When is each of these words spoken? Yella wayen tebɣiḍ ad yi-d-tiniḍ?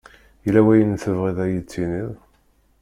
Yella 0.45 0.61
wayen 0.65 0.99
tebɣiḍ 1.03 1.37
ad 1.45 1.49
yi-d-tiniḍ? 1.51 2.11